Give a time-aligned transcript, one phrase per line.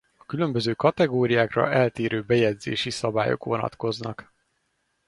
[0.17, 4.33] A különböző kategóriákra eltérő bejegyzési szabályok vonatkoznak.